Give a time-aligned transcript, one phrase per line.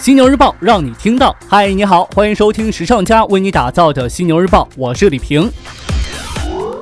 [0.00, 1.34] 犀牛日报让你听到。
[1.48, 5.50] 嗨，你好，欢迎收听时尚家为你打造的犀牛日报，我是李平。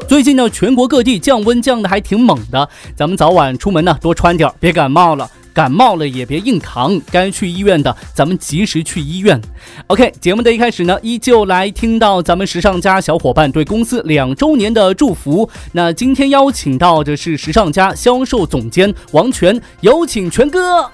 [0.06, 5.28] 最近呢，全国各地降温降的还挺猛的，咱们早晚出门呢多穿点，别感冒了。
[5.54, 9.40] 感冒了也别硬扛，该去医院的咱们及时去医院。
[9.86, 15.48] OK，节目的一开始呢，依旧来听到咱们时尚家小伙伴对公司两周年的祝福。
[15.72, 20.90] 那今天邀请到的是时尚家销售总监王权，有请权哥。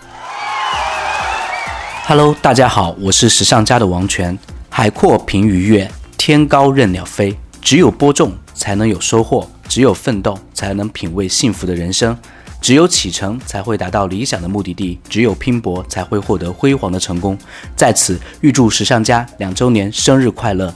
[2.04, 4.36] Hello，大家好，我是时尚家的王权。
[4.68, 5.88] 海阔凭鱼跃，
[6.18, 7.34] 天高任鸟飞。
[7.60, 12.18] 只有播种才能有收获，只有奋斗才能品味幸福的人生。
[12.60, 17.38] 只有启程才会达到理想的目的地，只有拼搏才会获得辉煌的成功。
[17.76, 20.74] 在此预祝时尚家两周年生日快乐！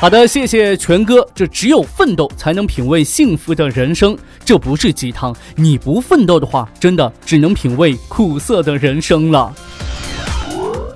[0.00, 1.26] 好的，谢谢全哥。
[1.34, 5.34] 这只有奋斗才能品味幸福的人生，这不是鸡汤。
[5.56, 9.52] 你不奋斗的话，真的只能品味苦涩的人生了。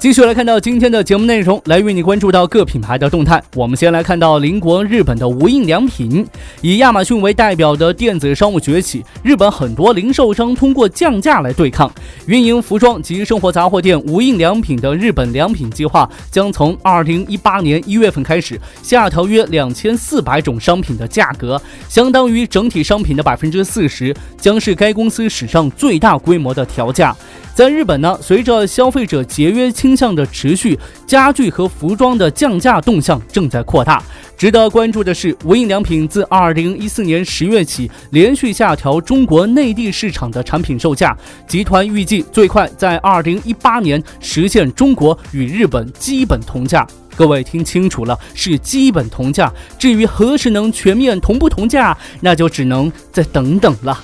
[0.02, 3.41] 继续来看到今天的节目内容，来为你关注到各品牌的动态。
[3.55, 6.27] 我们先来看到邻国日本的无印良品，
[6.61, 11.89] 以亚马逊为代表的电子商务崛起，日本很多零售商通过降价来对抗。
[12.27, 27.16] 运营服装及生活杂货店无印良品的日本良品计划将从二零一八年一月份开始下调约两千四百种商品的价格，相当于整体商品的百分之四十，将是该公司史上最大规模的调价。
[27.55, 34.03] 在日本呢，随着消费者节约清倾向的持续，家具和服装的降价动向正在扩大。
[34.39, 41.15] 值得关注的是，无印良品自二零一四年十月起连续下调中国内地市场的产品售价，
[41.47, 46.87] 集团预计最快在二零一八年实现中国与日本基本同价。
[47.15, 49.53] 各位听清楚了，是基本同价。
[49.79, 54.01] 至于何时能全面同步同价，那就只能再等等了。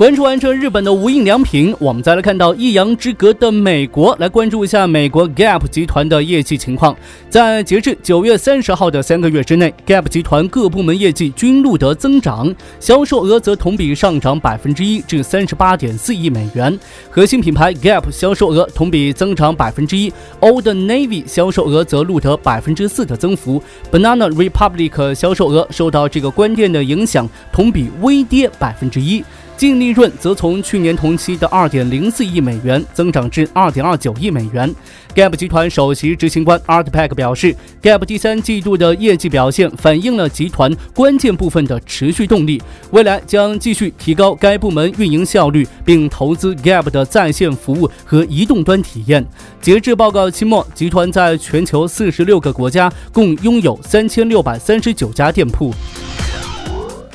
[0.00, 6.96] 关注完这日本的无印良品，我们再来看到一阳之隔的美国，来关注一下美国 Gap 集团的业绩情况。
[7.28, 16.80] 在截至九月三十号的三个月之内，Gap 集团各部门业绩均录得增长，销售额则同比上涨百分之一至三十八点四亿美元。
[17.10, 20.10] 核心品牌 Gap 销售额同比增长百分之一
[20.40, 29.22] ，Old Navy 销售额则录得百分之四的增幅，Banana Republic 销售额受到这个关店的影响，同比微跌百分之一。
[29.60, 34.74] 净利润则从去年同期的二点零四亿美元增长至二点二九亿美元。
[35.14, 42.62] Gap 集团首席执行官 Art Peck 表示，Gap 第三季度的业绩表现反映了集团关键部分的持续动力，
[42.92, 49.22] 未来将继续提高该部门运营效率，并投资 Gap 的在线服务和移动端体验。
[49.60, 55.70] 截至报告期末，集团在全球四十六个国家共拥有三千六百三十九家店铺。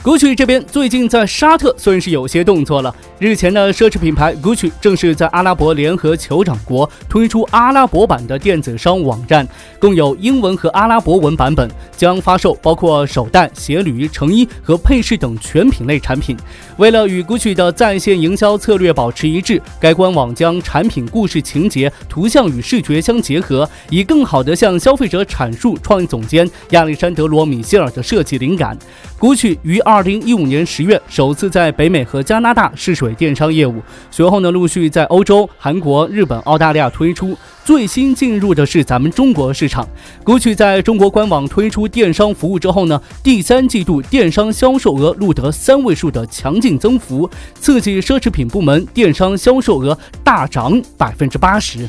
[0.05, 2.95] Gucci 这边最近在沙特算是有些动作了。
[3.17, 9.47] 日前呢，奢侈品牌 Gucci 正式在阿拉伯联合酋长国推出阿拉伯版的电子商务网站，
[9.79, 11.67] 共有英文和阿拉伯文版本，
[11.97, 16.37] 将发售包括手袋、鞋履、成衣和配饰等全品类产品。
[16.77, 28.77] 为了与 Gucci 的在线营销策略保持一致，该官网将产品故事情节、图像与视觉相结合，以更好地向消费者阐述创意总监亚历山德罗·米歇尔的设计灵感。
[29.17, 37.33] Gucci 于二二零一五年十月首次在北美和加拿大试水电商业务，随后呢陆续在欧洲、韩国、日本、澳大利亚推出。
[37.63, 39.87] 最新进入的是咱们中国市场。
[40.21, 47.29] 过去在中国官网推出电商服务之后呢，第三季度电商销售额录得三位数的强劲增幅，
[47.61, 51.87] 刺激奢侈品部门电商销售额大涨百分之八十。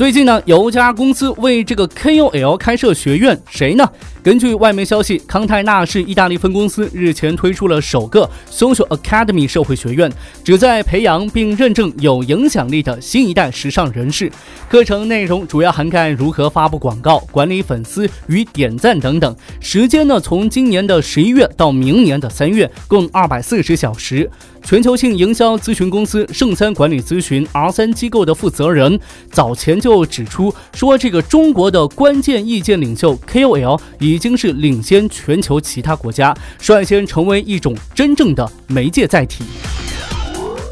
[0.00, 3.86] 最近呢，有家公司为这个 KOL 开设学院，谁呢？
[4.22, 10.10] 根据外媒消息，康泰纳仕意大利分公司日前推出了首个 Social Academy 社会学院，
[10.42, 14.32] 旨在培养并认证有影响力的新一代时尚人士。
[14.70, 19.36] 课程内容主要涵盖如何发布广告、管理粉丝与点赞等等。
[19.60, 24.30] 时间呢，从今年的十一月到明年的三月，共二百四十小时。
[24.62, 28.98] 全球性营销咨询公司圣三管理咨询 R 三机构的负责人
[29.32, 39.44] 早前就指出说，这个中国的关键意见领袖 KOL 已经是领先全球其他国家，率先成为一种真正的媒介载体。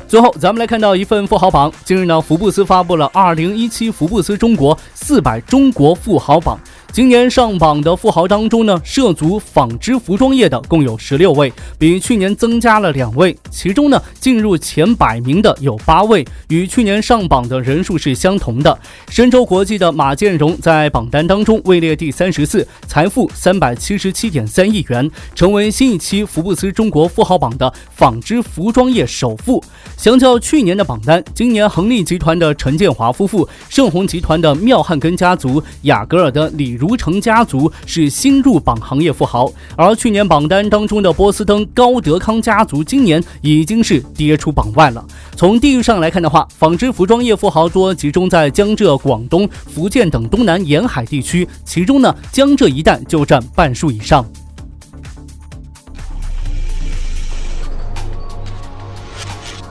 [0.06, 1.70] 最后，咱们来看到一份富豪榜。
[1.84, 6.58] 近日呢，福布斯发布了二零一七福布斯中国四百中国富豪榜，
[6.90, 13.36] 今年上榜的富豪当中呢，涉足纺织服装业的共有十六位，比去年增加了两位。
[13.50, 18.76] 其中呢，进入前百名的有八位，与去年上榜的人数是相同的。
[19.08, 29.62] 深州国际的马建荣在榜单当中位列第三十四，财富三百七十七点三亿元，成为新一期福布斯中国富豪榜的纺织服装业首富。
[29.96, 45.04] 相较去年的榜单，今年恒力集团的陈建华夫妇、盛虹集团的妙汉根家族、雅戈尔的李如城家族是新入榜行业富豪，而去年榜单当中的波司登高德康家族今年已经是跌出榜外了。
[45.34, 54.24] 从地域上来看的话，纺织服装业富豪多集中在江浙、广东、福建等东南沿海地区，其中呢，江浙一带就占半数以上。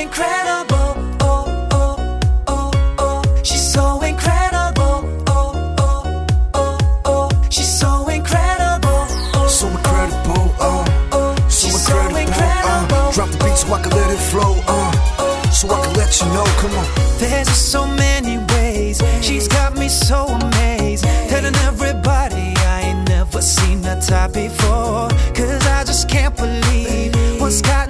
[0.00, 0.96] Incredible.
[1.20, 3.22] Oh, oh, oh, oh.
[3.42, 5.04] She's so incredible.
[5.28, 7.28] Oh, oh, oh, oh.
[7.50, 9.06] She's so incredible.
[9.34, 11.34] Oh, So incredible, uh, oh.
[11.48, 12.96] so She's so incredible, incredible.
[12.96, 13.12] uh.
[13.12, 16.26] Drop the beat so I can let it flow, uh, so I can let you
[16.34, 16.44] know.
[16.60, 16.86] Come on.
[17.18, 19.02] There's so many ways.
[19.20, 21.04] She's got me so amazed.
[21.28, 25.08] Telling everybody I ain't never seen a type before.
[25.36, 27.89] Cause I just can't believe what's gotten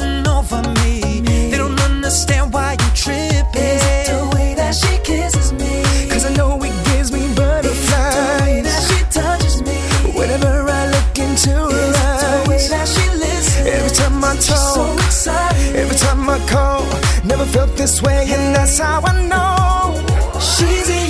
[14.48, 15.76] Excited.
[15.76, 16.82] every time I call,
[17.24, 20.40] never felt this way, and that's how I know.
[20.40, 21.09] She's the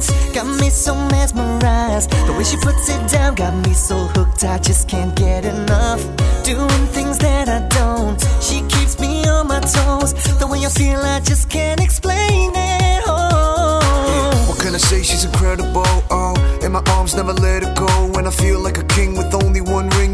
[0.00, 2.10] attitudes got me so mesmerized.
[2.10, 6.02] The way she puts it down got me so hooked, I just can't get enough.
[6.44, 10.12] Doing things that I don't, she keeps me on my toes.
[10.38, 13.02] The way I feel, I just can't explain it.
[13.06, 14.46] Oh.
[14.48, 15.02] What can I say?
[15.02, 15.84] She's incredible.
[16.10, 18.10] Oh, in my arms, never let her go.
[18.14, 19.49] When I feel like a king with only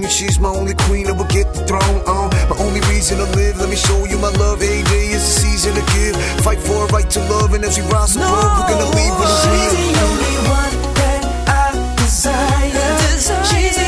[0.07, 2.03] one she's my only queen, I will get the throne.
[2.07, 3.59] Oh, my only reason to live.
[3.59, 4.63] Let me show you my love.
[4.63, 6.17] Every day is a season to give.
[6.45, 9.29] Fight for a right to love, and as we rise above, we're gonna leave with
[9.29, 13.45] a She's the only one that I desire.
[13.51, 13.86] She's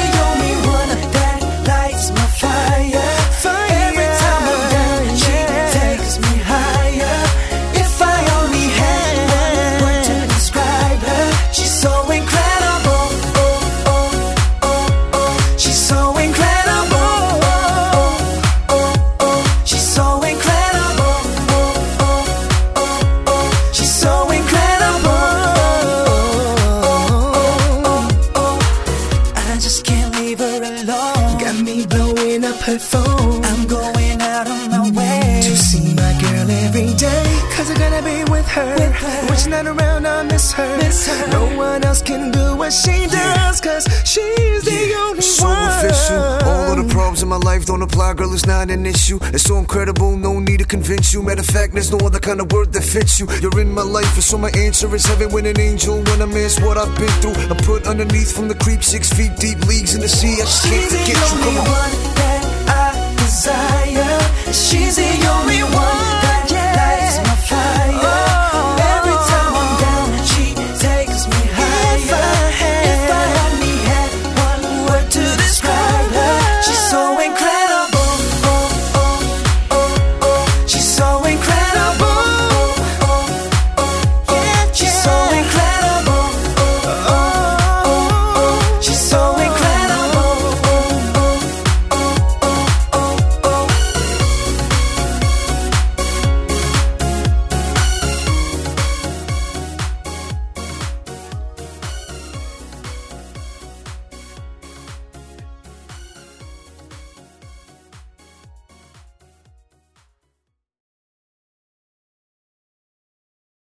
[39.94, 40.76] When around, I miss her.
[40.78, 41.26] Miss her.
[41.28, 43.60] No one else can do what she does.
[43.60, 45.68] Cause she's the only so one.
[45.84, 46.22] official.
[46.48, 49.18] All of the problems in my life don't apply, girl, it's not an issue.
[49.34, 51.22] It's so incredible, no need to convince you.
[51.22, 53.26] Matter of fact, there's no other kind of word that fits you.
[53.40, 55.96] You're in my life, and so my answer is heaven with an angel.
[56.02, 59.32] When I miss what I've been through, I'm put underneath from the creep, six feet
[59.38, 60.34] deep, leagues in the sea.
[60.34, 61.38] I just can't She's the forget you.
[61.38, 61.68] only Come on.
[61.80, 64.52] one that I desire.
[64.52, 66.07] She's the only one